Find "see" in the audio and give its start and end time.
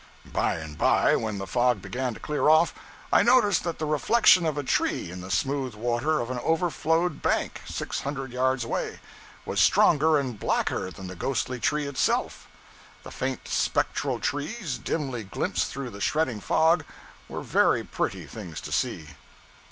18.71-19.09